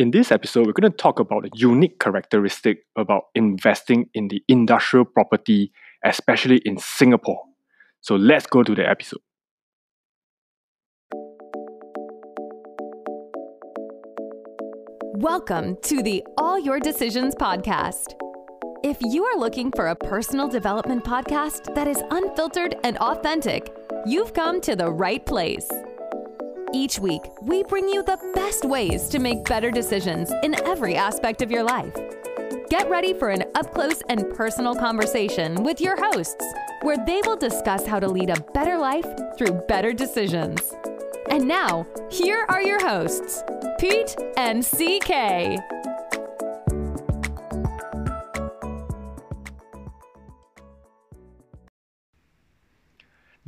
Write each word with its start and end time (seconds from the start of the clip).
In 0.00 0.12
this 0.12 0.32
episode, 0.32 0.66
we're 0.66 0.72
going 0.72 0.90
to 0.90 0.96
talk 0.96 1.20
about 1.20 1.44
a 1.44 1.50
unique 1.52 2.00
characteristic 2.00 2.86
about 2.96 3.24
investing 3.34 4.08
in 4.14 4.28
the 4.28 4.42
industrial 4.48 5.04
property, 5.04 5.72
especially 6.02 6.62
in 6.64 6.78
Singapore. 6.78 7.42
So 8.00 8.16
let's 8.16 8.46
go 8.46 8.62
to 8.62 8.74
the 8.74 8.88
episode. 8.88 9.20
Welcome 15.16 15.76
to 15.82 16.02
the 16.02 16.24
All 16.38 16.58
Your 16.58 16.80
Decisions 16.80 17.34
podcast. 17.34 18.14
If 18.82 18.96
you 19.02 19.22
are 19.26 19.38
looking 19.38 19.70
for 19.70 19.88
a 19.88 19.94
personal 19.94 20.48
development 20.48 21.04
podcast 21.04 21.74
that 21.74 21.86
is 21.86 22.02
unfiltered 22.10 22.74
and 22.84 22.96
authentic, 22.96 23.70
you've 24.06 24.32
come 24.32 24.62
to 24.62 24.74
the 24.74 24.90
right 24.90 25.26
place. 25.26 25.68
Each 26.72 27.00
week, 27.00 27.22
we 27.42 27.64
bring 27.64 27.88
you 27.88 28.04
the 28.04 28.18
best 28.34 28.64
ways 28.64 29.08
to 29.08 29.18
make 29.18 29.44
better 29.44 29.72
decisions 29.72 30.30
in 30.44 30.54
every 30.64 30.94
aspect 30.94 31.42
of 31.42 31.50
your 31.50 31.64
life. 31.64 31.92
Get 32.68 32.88
ready 32.88 33.12
for 33.12 33.30
an 33.30 33.42
up 33.56 33.74
close 33.74 34.02
and 34.08 34.32
personal 34.34 34.76
conversation 34.76 35.64
with 35.64 35.80
your 35.80 35.96
hosts, 35.96 36.44
where 36.82 37.04
they 37.04 37.20
will 37.26 37.36
discuss 37.36 37.84
how 37.86 37.98
to 37.98 38.06
lead 38.06 38.30
a 38.30 38.40
better 38.54 38.78
life 38.78 39.06
through 39.36 39.62
better 39.66 39.92
decisions. 39.92 40.72
And 41.28 41.48
now, 41.48 41.88
here 42.08 42.46
are 42.48 42.62
your 42.62 42.80
hosts, 42.80 43.42
Pete 43.78 44.14
and 44.36 44.64
CK. 44.64 45.79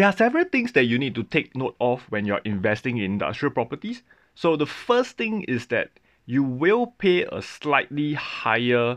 There 0.00 0.08
are 0.08 0.16
several 0.16 0.46
things 0.46 0.72
that 0.72 0.84
you 0.84 0.98
need 0.98 1.14
to 1.16 1.24
take 1.24 1.54
note 1.54 1.76
of 1.78 2.00
when 2.08 2.24
you're 2.24 2.40
investing 2.46 2.96
in 2.96 3.04
industrial 3.04 3.52
properties. 3.52 4.02
So 4.34 4.56
the 4.56 4.64
first 4.64 5.18
thing 5.18 5.42
is 5.42 5.66
that 5.66 5.90
you 6.24 6.42
will 6.42 6.86
pay 6.86 7.24
a 7.24 7.42
slightly 7.42 8.14
higher 8.14 8.96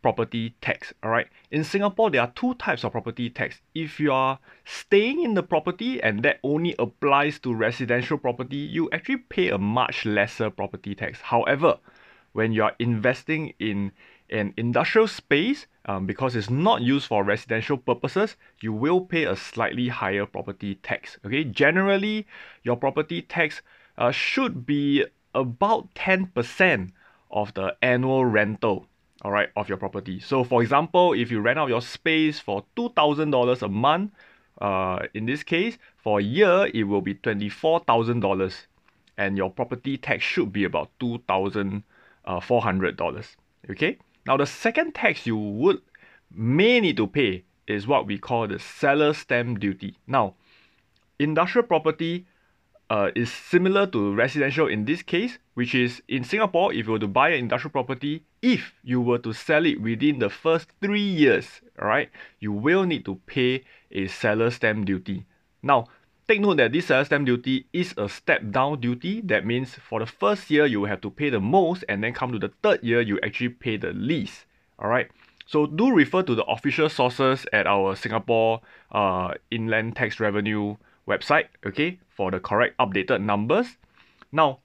property 0.00 0.54
tax. 0.62 0.94
All 1.02 1.10
right. 1.10 1.26
In 1.50 1.64
Singapore, 1.64 2.08
there 2.08 2.22
are 2.22 2.32
two 2.34 2.54
types 2.54 2.82
of 2.82 2.92
property 2.92 3.28
tax. 3.28 3.60
If 3.74 4.00
you 4.00 4.10
are 4.10 4.38
staying 4.64 5.22
in 5.22 5.34
the 5.34 5.42
property 5.42 6.02
and 6.02 6.22
that 6.22 6.38
only 6.42 6.74
applies 6.78 7.38
to 7.40 7.52
residential 7.52 8.16
property, 8.16 8.56
you 8.56 8.88
actually 8.90 9.18
pay 9.18 9.50
a 9.50 9.58
much 9.58 10.06
lesser 10.06 10.48
property 10.48 10.94
tax. 10.94 11.20
However, 11.20 11.76
when 12.32 12.52
you 12.52 12.62
are 12.62 12.74
investing 12.78 13.52
in 13.58 13.92
an 14.30 14.54
industrial 14.56 15.08
space, 15.08 15.66
um, 15.88 16.04
because 16.04 16.36
it's 16.36 16.50
not 16.50 16.82
used 16.82 17.06
for 17.06 17.24
residential 17.24 17.78
purposes, 17.78 18.36
you 18.60 18.74
will 18.74 19.00
pay 19.00 19.24
a 19.24 19.34
slightly 19.34 19.88
higher 19.88 20.26
property 20.26 20.74
tax. 20.76 21.16
Okay, 21.24 21.44
generally, 21.44 22.26
your 22.62 22.76
property 22.76 23.22
tax 23.22 23.62
uh, 23.96 24.10
should 24.10 24.66
be 24.66 25.06
about 25.34 25.92
10% 25.94 26.92
of 27.30 27.54
the 27.54 27.74
annual 27.82 28.24
rental 28.24 28.86
all 29.22 29.32
right 29.32 29.48
of 29.56 29.68
your 29.68 29.76
property 29.76 30.20
so 30.20 30.44
for 30.44 30.62
example 30.62 31.12
if 31.12 31.30
you 31.30 31.40
rent 31.40 31.58
out 31.58 31.68
your 31.68 31.82
space 31.82 32.38
for 32.38 32.64
$2000 32.76 33.62
a 33.62 33.68
month 33.68 34.12
uh, 34.60 35.00
in 35.12 35.26
this 35.26 35.42
case 35.42 35.76
for 35.96 36.20
a 36.20 36.22
year 36.22 36.70
it 36.72 36.84
will 36.84 37.00
be 37.02 37.14
$24000 37.16 38.54
and 39.18 39.36
your 39.36 39.50
property 39.50 39.98
tax 39.98 40.22
should 40.22 40.52
be 40.52 40.62
about 40.64 40.88
$2400 41.00 41.82
uh, 42.24 43.70
okay 43.70 43.98
now 44.28 44.36
the 44.36 44.46
second 44.46 44.94
tax 44.94 45.26
you 45.26 45.36
would 45.36 45.80
may 46.30 46.80
need 46.80 46.96
to 46.96 47.06
pay 47.06 47.44
is 47.66 47.86
what 47.86 48.06
we 48.06 48.18
call 48.18 48.46
the 48.46 48.58
seller 48.58 49.12
stamp 49.12 49.58
duty 49.58 49.96
now 50.06 50.34
industrial 51.18 51.66
property 51.66 52.26
uh, 52.90 53.10
is 53.14 53.32
similar 53.32 53.86
to 53.86 54.14
residential 54.14 54.66
in 54.66 54.84
this 54.84 55.02
case, 55.02 55.38
which 55.54 55.74
is 55.74 56.02
in 56.08 56.24
Singapore, 56.24 56.72
if 56.72 56.86
you 56.86 56.92
were 56.92 56.98
to 56.98 57.08
buy 57.08 57.30
an 57.30 57.38
industrial 57.40 57.72
property, 57.72 58.24
if 58.40 58.72
you 58.82 59.00
were 59.00 59.18
to 59.18 59.32
sell 59.32 59.66
it 59.66 59.80
within 59.80 60.18
the 60.18 60.30
first 60.30 60.68
three 60.80 61.02
years, 61.02 61.60
alright, 61.78 62.10
you 62.40 62.52
will 62.52 62.84
need 62.84 63.04
to 63.04 63.16
pay 63.26 63.64
a 63.90 64.06
seller 64.06 64.50
stamp 64.50 64.86
duty. 64.86 65.26
Now, 65.62 65.86
take 66.28 66.40
note 66.42 66.58
that 66.58 66.72
this 66.72 66.86
seller 66.86 67.04
stamp 67.04 67.26
duty 67.26 67.66
is 67.72 67.94
a 67.96 68.08
step 68.08 68.42
down 68.50 68.80
duty. 68.80 69.22
That 69.22 69.46
means 69.46 69.74
for 69.74 69.98
the 69.98 70.06
first 70.06 70.50
year, 70.50 70.66
you 70.66 70.84
have 70.84 71.00
to 71.00 71.10
pay 71.10 71.30
the 71.30 71.40
most, 71.40 71.84
and 71.88 72.04
then 72.04 72.12
come 72.12 72.32
to 72.32 72.38
the 72.38 72.52
third 72.62 72.84
year, 72.84 73.00
you 73.00 73.18
actually 73.22 73.48
pay 73.48 73.78
the 73.78 73.92
least. 73.92 74.44
Alright. 74.78 75.08
So 75.46 75.66
do 75.66 75.90
refer 75.90 76.22
to 76.22 76.34
the 76.34 76.44
official 76.44 76.90
sources 76.90 77.46
at 77.54 77.66
our 77.66 77.96
Singapore 77.96 78.60
uh, 78.92 79.32
inland 79.50 79.96
tax 79.96 80.20
revenue 80.20 80.76
website, 81.08 81.46
okay, 81.64 81.98
for 82.14 82.30
the 82.30 82.38
correct 82.38 82.76
updated 82.78 83.22
numbers. 83.22 83.78
Now, 84.30 84.58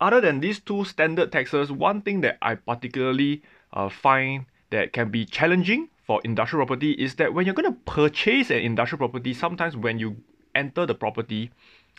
other 0.00 0.22
than 0.22 0.40
these 0.40 0.60
two 0.60 0.84
standard 0.86 1.30
taxes, 1.30 1.70
one 1.70 2.00
thing 2.00 2.22
that 2.22 2.38
I 2.40 2.54
particularly 2.54 3.42
uh, 3.74 3.90
find 3.90 4.46
that 4.70 4.94
can 4.94 5.10
be 5.10 5.26
challenging 5.26 5.90
for 6.06 6.22
industrial 6.24 6.64
property 6.64 6.92
is 6.92 7.16
that 7.16 7.34
when 7.34 7.44
you're 7.44 7.54
going 7.54 7.70
to 7.70 7.78
purchase 7.84 8.48
an 8.50 8.60
industrial 8.60 8.98
property, 8.98 9.34
sometimes 9.34 9.76
when 9.76 9.98
you 9.98 10.16
enter 10.58 10.84
the 10.86 10.94
property, 10.94 11.50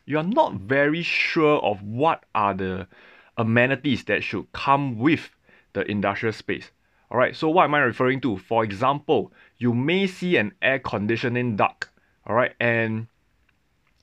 you 0.06 0.18
are 0.18 0.24
not 0.24 0.54
very 0.56 1.02
sure 1.02 1.60
of 1.60 1.82
what 1.82 2.26
are 2.36 2.54
the 2.54 2.88
amenities 3.38 4.04
that 4.06 4.24
should 4.24 4.52
come 4.52 5.00
with 5.00 5.30
the 5.74 5.90
industrial 5.90 6.34
space. 6.34 6.72
Alright, 7.12 7.36
so 7.36 7.50
what 7.50 7.64
am 7.64 7.76
I 7.76 7.80
referring 7.80 8.22
to? 8.22 8.38
For 8.38 8.64
example, 8.64 9.32
you 9.58 9.74
may 9.74 10.06
see 10.08 10.38
an 10.38 10.52
air 10.62 10.80
conditioning 10.80 11.56
duct, 11.56 11.90
alright, 12.28 12.54
and 12.60 13.08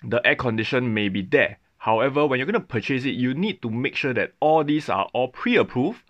the 0.02 0.20
air 0.26 0.36
condition 0.36 0.92
may 0.92 1.08
be 1.08 1.22
there. 1.22 1.58
However, 1.78 2.26
when 2.26 2.38
you're 2.38 2.50
going 2.50 2.60
to 2.60 2.66
purchase 2.66 3.04
it, 3.04 3.14
you 3.14 3.34
need 3.34 3.62
to 3.62 3.70
make 3.70 3.94
sure 3.94 4.14
that 4.14 4.32
all 4.40 4.64
these 4.64 4.88
are 4.88 5.08
all 5.12 5.28
pre-approved 5.28 6.02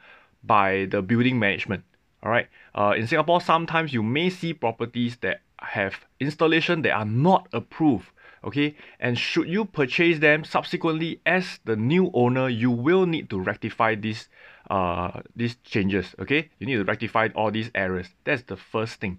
by 0.43 0.87
the 0.91 1.03
building 1.03 1.39
management. 1.39 1.85
All 2.23 2.31
right. 2.31 2.49
Uh, 2.75 2.95
in 2.97 3.07
Singapore, 3.07 3.41
sometimes 3.41 3.93
you 3.93 4.03
may 4.03 4.31
see 4.31 4.55
properties 4.55 5.17
that 5.19 5.43
have 5.61 5.95
installation 6.19 6.83
that 6.83 6.93
are 6.93 7.05
not 7.05 7.49
approved. 7.53 8.09
Okay. 8.45 8.77
And 9.01 9.19
should 9.19 9.49
you 9.49 9.65
purchase 9.65 10.19
them 10.19 10.45
subsequently 10.45 11.21
as 11.27 11.61
the 11.65 11.77
new 11.77 12.11
owner, 12.15 12.49
you 12.49 12.71
will 12.71 13.07
need 13.07 13.31
to 13.31 13.41
rectify 13.41 13.95
these 13.95 14.29
uh 14.71 15.21
these 15.35 15.57
changes. 15.65 16.15
Okay. 16.19 16.51
You 16.59 16.67
need 16.67 16.77
to 16.77 16.85
rectify 16.85 17.29
all 17.35 17.51
these 17.51 17.71
errors. 17.75 18.09
That's 18.25 18.43
the 18.43 18.57
first 18.57 19.01
thing. 19.01 19.19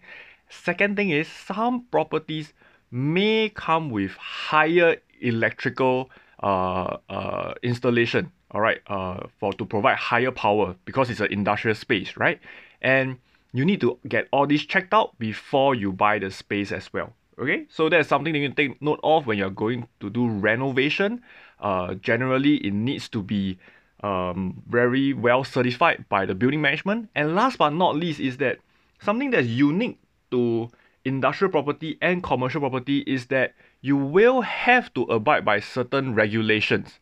Second 0.50 0.96
thing 0.96 1.10
is 1.10 1.28
some 1.28 1.86
properties 1.92 2.54
may 2.92 3.50
come 3.50 3.90
with 3.90 4.12
higher 4.12 4.98
electrical 5.20 6.10
uh, 6.42 6.98
uh, 7.10 7.54
installation 7.64 8.32
all 8.52 8.62
right 8.62 8.82
uh, 8.88 9.26
for 9.40 9.54
to 9.54 9.66
provide 9.66 9.98
higher 9.98 10.32
power 10.32 10.76
because 10.86 11.10
it's 11.10 11.20
an 11.20 11.32
industrial 11.32 11.76
space 11.76 12.16
right 12.16 12.40
and 12.82 13.18
you 13.54 13.66
need 13.66 13.82
to 13.82 13.98
get 14.08 14.28
all 14.32 14.48
this 14.48 14.64
checked 14.64 14.94
out 14.94 15.18
before 15.20 15.76
you 15.76 15.92
buy 15.92 16.20
the 16.20 16.32
space 16.32 16.72
as 16.72 16.92
well 16.94 17.14
okay 17.40 17.66
so 17.70 17.90
that's 17.90 18.10
something 18.10 18.34
that 18.34 18.40
you 18.40 18.48
can 18.48 18.56
take 18.56 18.82
note 18.82 19.00
of 19.04 19.28
when 19.28 19.38
you're 19.38 19.50
going 19.50 19.88
to 20.00 20.10
do 20.10 20.28
renovation. 20.28 21.22
Uh, 21.60 21.96
generally 21.96 22.58
it 22.58 22.74
needs 22.74 23.10
to 23.10 23.22
be 23.22 23.58
um, 24.04 24.62
very 24.68 25.14
well 25.14 25.44
certified 25.44 26.06
by 26.10 26.26
the 26.26 26.36
building 26.36 26.62
management. 26.62 27.10
And 27.16 27.36
last 27.36 27.58
but 27.58 27.72
not 27.72 27.96
least 27.96 28.20
is 28.20 28.38
that 28.38 28.60
something 29.02 29.32
that's 29.32 29.48
unique 29.48 29.98
to 30.32 30.70
industrial 31.06 31.52
property 31.52 31.98
and 32.02 32.22
commercial 32.22 32.62
property 32.62 33.00
is 33.08 33.28
that 33.28 33.54
you 33.82 33.96
will 33.96 34.42
have 34.42 34.94
to 34.94 35.04
abide 35.04 35.46
by 35.46 35.60
certain 35.60 36.16
regulations 36.16 37.00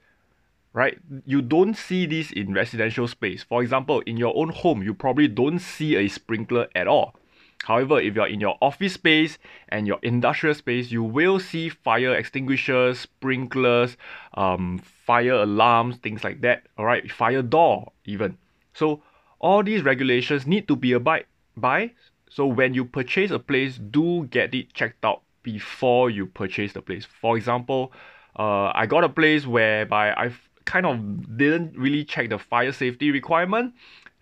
right? 0.74 1.00
You 1.26 1.42
don't 1.42 1.74
see 1.74 2.06
this 2.06 2.34
in 2.34 2.54
residential 2.54 3.08
space. 3.08 3.44
For 3.44 3.64
example 3.64 4.02
in 4.02 4.18
your 4.18 4.36
own 4.36 4.50
home 4.50 4.84
you 4.84 4.94
probably 4.94 5.28
don't 5.28 5.60
see 5.60 5.96
a 5.96 6.10
sprinkler 6.10 6.68
at 6.76 6.88
all 6.88 7.16
however 7.64 8.00
if 8.00 8.16
you're 8.16 8.28
in 8.28 8.40
your 8.40 8.58
office 8.62 8.94
space 8.94 9.38
and 9.70 9.88
your 9.88 10.00
industrial 10.04 10.54
space 10.54 10.92
you 10.92 11.02
will 11.02 11.40
see 11.40 11.70
fire 11.70 12.14
extinguishers 12.14 13.00
sprinklers 13.00 13.98
um, 14.36 14.78
fire 14.80 15.34
alarms 15.34 15.98
things 15.98 16.24
like 16.24 16.42
that 16.42 16.64
all 16.78 16.86
right 16.86 17.12
fire 17.12 17.42
door 17.42 17.92
even. 18.06 18.38
So 18.74 19.02
all 19.40 19.64
these 19.64 19.84
regulations 19.84 20.48
need 20.48 20.68
to 20.68 20.76
be 20.76 20.94
abide 20.94 21.26
by. 21.58 21.92
So 22.30 22.46
when 22.46 22.74
you 22.74 22.86
purchase 22.86 23.32
a 23.32 23.40
place, 23.40 23.78
do 23.78 24.28
get 24.30 24.54
it 24.54 24.74
checked 24.74 25.06
out 25.06 25.22
before 25.44 26.10
you 26.10 26.26
purchase 26.26 26.74
the 26.74 26.82
place. 26.82 27.06
For 27.06 27.38
example, 27.38 27.94
uh, 28.38 28.72
I 28.74 28.86
got 28.86 29.04
a 29.04 29.10
place 29.10 29.46
whereby 29.46 30.12
I 30.12 30.32
kind 30.66 30.86
of 30.86 31.38
didn't 31.38 31.78
really 31.78 32.04
check 32.04 32.30
the 32.30 32.40
fire 32.40 32.72
safety 32.72 33.12
requirement, 33.12 33.74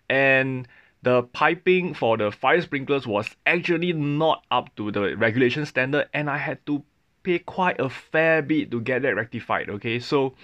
and 0.08 0.68
the 1.04 1.22
piping 1.22 1.94
for 1.94 2.16
the 2.16 2.32
fire 2.32 2.60
sprinklers 2.62 3.06
was 3.06 3.28
actually 3.46 3.92
not 3.92 4.44
up 4.50 4.74
to 4.76 4.90
the 4.90 5.16
regulation 5.16 5.66
standard, 5.66 6.08
and 6.14 6.30
I 6.30 6.38
had 6.38 6.64
to 6.66 6.82
pay 7.22 7.38
quite 7.38 7.78
a 7.78 7.88
fair 7.88 8.42
bit 8.42 8.70
to 8.70 8.80
get 8.80 9.02
that 9.02 9.14
rectified. 9.14 9.68
Okay, 9.68 9.98
so 9.98 10.34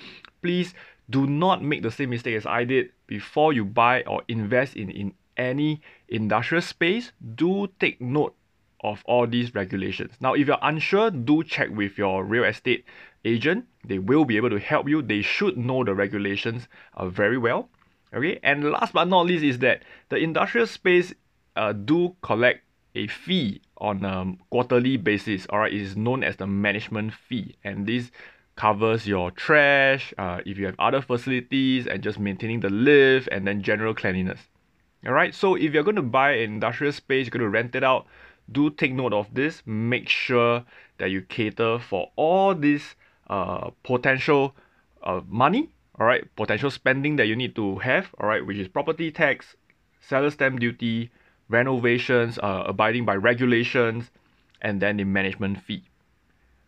please 0.42 0.74
do 1.08 1.26
not 1.26 1.64
make 1.64 1.82
the 1.82 1.90
same 1.90 2.10
mistake 2.10 2.36
as 2.36 2.46
I 2.46 2.64
did 2.64 2.90
before 3.06 3.52
you 3.52 3.64
buy 3.64 4.02
or 4.02 4.22
invest 4.28 4.76
in, 4.76 4.90
in 4.90 5.14
any 5.36 5.80
industrial 6.08 6.62
space, 6.62 7.12
do 7.34 7.68
take 7.80 8.00
note 8.00 8.36
of 8.82 9.02
all 9.06 9.26
these 9.26 9.54
regulations. 9.54 10.12
Now, 10.20 10.34
if 10.34 10.46
you're 10.46 10.58
unsure, 10.62 11.10
do 11.10 11.42
check 11.42 11.70
with 11.70 11.98
your 11.98 12.24
real 12.24 12.44
estate 12.44 12.84
agent. 13.24 13.66
They 13.84 13.98
will 13.98 14.24
be 14.24 14.36
able 14.36 14.50
to 14.50 14.58
help 14.58 14.88
you. 14.88 15.02
They 15.02 15.22
should 15.22 15.56
know 15.56 15.84
the 15.84 15.94
regulations 15.94 16.68
uh, 16.94 17.08
very 17.08 17.38
well. 17.38 17.68
Okay, 18.12 18.40
and 18.42 18.70
last 18.70 18.92
but 18.92 19.06
not 19.06 19.26
least 19.26 19.44
is 19.44 19.58
that 19.60 19.82
the 20.08 20.16
industrial 20.16 20.66
space 20.66 21.14
uh, 21.56 21.72
do 21.72 22.16
collect 22.22 22.64
a 22.94 23.06
fee 23.06 23.60
on 23.78 24.04
a 24.04 24.34
quarterly 24.50 24.96
basis. 24.96 25.46
All 25.50 25.60
right, 25.60 25.72
it 25.72 25.80
is 25.80 25.96
known 25.96 26.24
as 26.24 26.36
the 26.36 26.46
management 26.46 27.14
fee, 27.14 27.54
and 27.62 27.86
this 27.86 28.10
covers 28.56 29.06
your 29.06 29.30
trash, 29.30 30.12
uh, 30.18 30.40
if 30.44 30.58
you 30.58 30.66
have 30.66 30.74
other 30.78 31.00
facilities, 31.00 31.86
and 31.86 32.02
just 32.02 32.18
maintaining 32.18 32.60
the 32.60 32.68
lift 32.68 33.28
and 33.30 33.46
then 33.46 33.62
general 33.62 33.94
cleanliness. 33.94 34.40
All 35.06 35.12
right, 35.12 35.34
so 35.34 35.54
if 35.54 35.72
you're 35.72 35.84
going 35.84 35.96
to 35.96 36.02
buy 36.02 36.32
an 36.32 36.54
industrial 36.54 36.92
space, 36.92 37.26
you're 37.26 37.38
going 37.38 37.40
to 37.40 37.48
rent 37.48 37.74
it 37.74 37.84
out. 37.84 38.06
Do 38.50 38.70
take 38.70 38.92
note 38.92 39.12
of 39.12 39.32
this. 39.32 39.62
Make 39.64 40.08
sure 40.08 40.64
that 40.98 41.10
you 41.10 41.22
cater 41.22 41.78
for 41.78 42.10
all 42.16 42.54
this 42.54 42.96
uh, 43.28 43.70
potential 43.84 44.54
uh, 45.02 45.20
money 45.28 45.70
all 45.98 46.06
right 46.06 46.24
potential 46.36 46.70
spending 46.70 47.16
that 47.16 47.26
you 47.26 47.36
need 47.36 47.54
to 47.54 47.78
have 47.78 48.14
all 48.20 48.28
right 48.28 48.44
which 48.46 48.56
is 48.56 48.68
property 48.68 49.10
tax 49.10 49.56
seller 50.00 50.30
stamp 50.30 50.60
duty 50.60 51.10
renovations 51.48 52.38
uh, 52.38 52.64
abiding 52.66 53.04
by 53.04 53.14
regulations 53.14 54.10
and 54.62 54.80
then 54.80 54.96
the 54.96 55.04
management 55.04 55.60
fee 55.62 55.89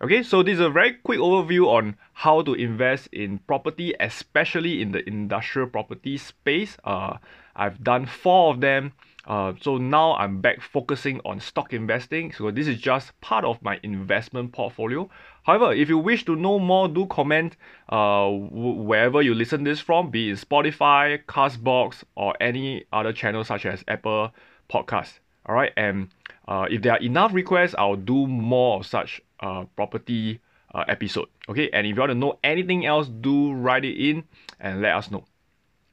okay 0.03 0.23
so 0.23 0.43
this 0.43 0.55
is 0.55 0.61
a 0.61 0.71
very 0.71 0.95
quick 1.05 1.21
overview 1.21 1.67
on 1.69 1.97
how 2.13 2.43
to 2.43 2.55
invest 2.55 3.09
in 3.13 3.39
property 3.47 3.95
especially 4.01 4.83
in 4.83 4.91
the 4.91 5.07
industrial 5.09 5.69
property 5.69 6.17
space 6.17 6.77
uh, 6.85 7.17
i've 7.55 7.83
done 7.85 8.05
four 8.05 8.53
of 8.53 8.61
them 8.61 8.93
uh, 9.25 9.53
so 9.61 9.77
now 9.77 10.15
I'm 10.15 10.41
back 10.41 10.61
focusing 10.61 11.21
on 11.25 11.39
stock 11.39 11.73
investing. 11.73 12.33
So 12.33 12.51
this 12.51 12.67
is 12.67 12.81
just 12.81 13.19
part 13.21 13.45
of 13.45 13.63
my 13.63 13.79
investment 13.83 14.53
portfolio. 14.53 15.09
However, 15.45 15.73
if 15.73 15.89
you 15.89 15.99
wish 15.99 16.25
to 16.25 16.35
know 16.35 16.59
more, 16.59 16.89
do 16.89 17.07
comment 17.07 17.57
uh, 17.89 18.29
wherever 18.29 19.23
you 19.23 19.35
listen 19.35 19.63
this 19.65 19.81
from, 19.81 20.11
be 20.11 20.31
it 20.31 20.39
Spotify, 20.39 21.25
Castbox, 21.27 22.03
or 22.17 22.35
any 22.41 22.85
other 22.93 23.13
channel 23.13 23.45
such 23.45 23.65
as 23.65 23.85
Apple 23.87 24.33
Podcast. 24.69 25.21
All 25.47 25.55
right, 25.55 25.73
and 25.77 26.09
uh, 26.47 26.67
if 26.71 26.83
there 26.83 26.93
are 26.93 27.01
enough 27.01 27.33
requests, 27.33 27.75
I'll 27.77 27.97
do 27.97 28.27
more 28.27 28.79
of 28.79 28.87
such 28.87 29.21
uh, 29.43 29.65
property 29.77 30.41
uh, 30.75 30.85
episode. 30.89 31.29
Okay, 31.49 31.69
and 31.73 31.87
if 31.87 31.95
you 31.97 32.01
want 32.01 32.11
to 32.11 32.15
know 32.19 32.39
anything 32.43 32.87
else, 32.87 33.09
do 33.09 33.53
write 33.53 33.85
it 33.85 33.99
in 33.99 34.25
and 34.61 34.81
let 34.81 34.95
us 34.95 35.11
know. 35.11 35.25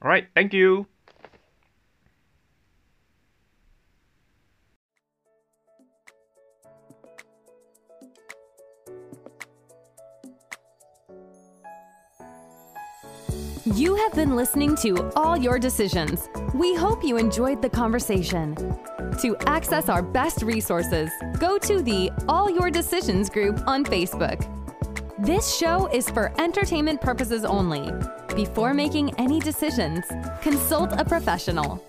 All 0.02 0.10
right, 0.10 0.28
thank 0.36 0.54
you. 0.54 0.88
You 13.66 13.96
have 13.96 14.14
been 14.14 14.38
listening 14.38 14.76
to 14.78 15.12
All 15.18 15.36
Your 15.36 15.60
Decisions. 15.60 16.30
We 16.54 16.76
hope 16.76 17.04
you 17.04 17.18
enjoyed 17.18 17.62
the 17.62 17.70
conversation. 17.70 18.56
To 19.22 19.36
access 19.48 19.90
our 19.90 20.02
best 20.02 20.44
resources, 20.44 21.12
go 21.40 21.58
to 21.58 21.82
the 21.82 22.10
All 22.30 22.50
Your 22.50 22.72
Decisions 22.72 23.30
group 23.30 23.60
on 23.68 23.84
Facebook. 23.84 24.48
This 25.20 25.58
show 25.58 25.88
is 25.88 26.10
for 26.10 26.32
entertainment 26.40 27.02
purposes 27.02 27.44
only. 27.44 27.92
Before 28.34 28.74
making 28.74 29.14
any 29.20 29.42
decisions, 29.42 30.06
consult 30.42 30.94
a 30.94 31.04
professional. 31.04 31.84